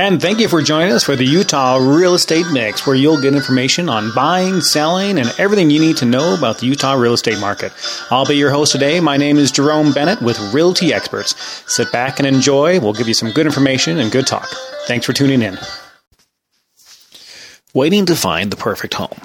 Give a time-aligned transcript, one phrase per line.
[0.00, 3.34] And thank you for joining us for the Utah Real Estate Mix, where you'll get
[3.34, 7.38] information on buying, selling, and everything you need to know about the Utah real estate
[7.38, 7.70] market.
[8.10, 8.98] I'll be your host today.
[9.00, 11.34] My name is Jerome Bennett with Realty Experts.
[11.70, 12.80] Sit back and enjoy.
[12.80, 14.48] We'll give you some good information and good talk.
[14.86, 15.58] Thanks for tuning in.
[17.74, 19.20] Waiting to find the perfect home.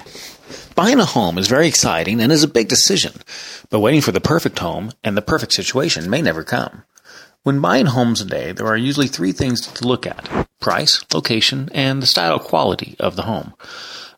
[0.74, 3.14] Buying a home is very exciting and is a big decision,
[3.70, 6.82] but waiting for the perfect home and the perfect situation may never come.
[7.44, 12.02] When buying homes today, there are usually three things to look at price, location, and
[12.02, 13.54] the style quality of the home.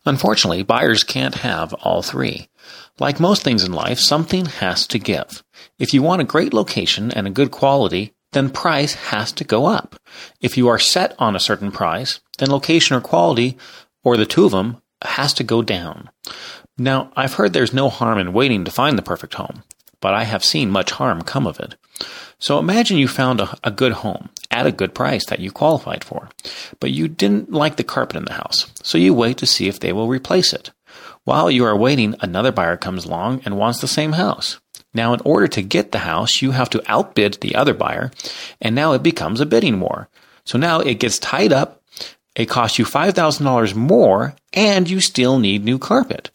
[0.03, 2.49] Unfortunately, buyers can't have all three.
[2.97, 5.43] Like most things in life, something has to give.
[5.77, 9.67] If you want a great location and a good quality, then price has to go
[9.67, 10.01] up.
[10.41, 13.55] If you are set on a certain price, then location or quality,
[14.03, 16.09] or the two of them, has to go down.
[16.79, 19.61] Now, I've heard there's no harm in waiting to find the perfect home,
[20.01, 21.75] but I have seen much harm come of it.
[22.39, 26.03] So imagine you found a, a, good home at a good price that you qualified
[26.03, 26.29] for,
[26.79, 29.79] but you didn't like the carpet in the house, so you wait to see if
[29.79, 30.71] they will replace it.
[31.25, 34.59] While you are waiting, another buyer comes along and wants the same house.
[34.93, 38.11] Now, in order to get the house, you have to outbid the other buyer,
[38.61, 40.07] and now it becomes a bidding war.
[40.45, 41.83] So now it gets tied up,
[42.35, 46.31] it costs you $5,000 more, and you still need new carpet.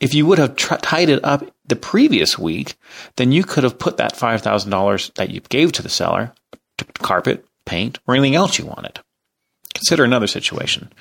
[0.00, 2.74] If you would have tied it up the previous week,
[3.16, 6.32] then you could have put that $5,000 that you gave to the seller
[6.76, 9.00] to carpet, paint, or anything else you wanted.
[9.72, 10.92] Consider another situation.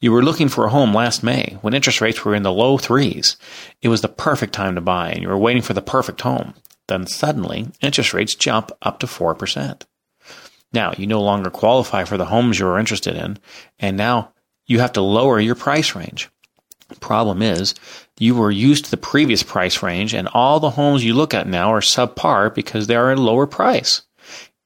[0.00, 2.78] You were looking for a home last May when interest rates were in the low
[2.78, 3.36] threes.
[3.82, 6.54] It was the perfect time to buy and you were waiting for the perfect home.
[6.88, 9.82] Then suddenly, interest rates jump up to 4%.
[10.72, 13.38] Now, you no longer qualify for the homes you are interested in,
[13.78, 14.32] and now
[14.66, 16.28] you have to lower your price range.
[17.04, 17.74] Problem is,
[18.18, 21.46] you were used to the previous price range, and all the homes you look at
[21.46, 24.00] now are subpar because they are at a lower price.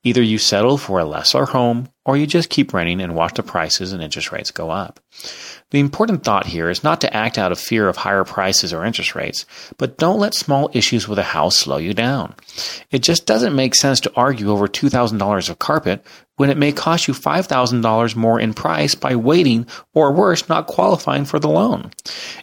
[0.04, 3.42] Either you settle for a lesser home, or you just keep renting and watch the
[3.42, 4.98] prices and interest rates go up.
[5.72, 8.82] The important thought here is not to act out of fear of higher prices or
[8.82, 9.44] interest rates,
[9.76, 12.34] but don't let small issues with a house slow you down.
[12.90, 16.02] It just doesn't make sense to argue over $2,000 of carpet
[16.36, 21.26] when it may cost you $5,000 more in price by waiting or worse, not qualifying
[21.26, 21.90] for the loan.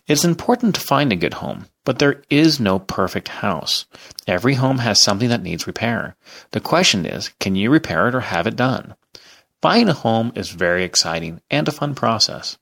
[0.06, 3.88] It's important to find a good home, but there is no perfect house.
[4.28, 6.16] Every home has something that needs repair.
[6.52, 8.94] The question is, can you repair it or have it done?
[9.66, 12.56] Buying a home is very exciting and a fun process.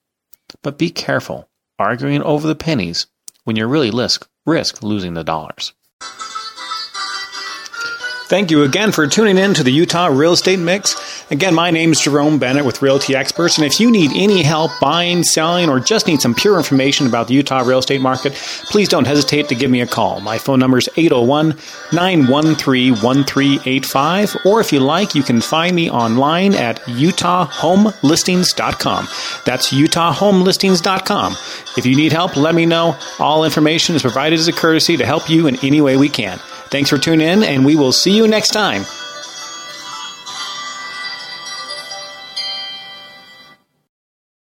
[0.61, 3.07] But be careful arguing over the pennies
[3.43, 5.73] when you really risk, risk losing the dollars.
[8.29, 10.95] Thank you again for tuning in to the Utah Real Estate Mix.
[11.31, 14.71] Again, my name is Jerome Bennett with Realty Experts, and if you need any help
[14.81, 18.33] buying, selling, or just need some pure information about the Utah real estate market,
[18.65, 20.19] please don't hesitate to give me a call.
[20.19, 21.57] My phone number is 801
[21.93, 29.07] 913 1385, or if you like, you can find me online at utahhomelistings.com.
[29.45, 31.37] That's utahhomelistings.com.
[31.77, 32.97] If you need help, let me know.
[33.19, 36.39] All information is provided as a courtesy to help you in any way we can.
[36.67, 38.83] Thanks for tuning in, and we will see you next time